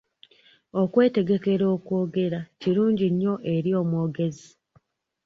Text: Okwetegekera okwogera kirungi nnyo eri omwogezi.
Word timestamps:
Okwetegekera 0.81 1.65
okwogera 1.75 2.39
kirungi 2.59 3.07
nnyo 3.11 3.33
eri 3.53 3.71
omwogezi. 3.81 4.49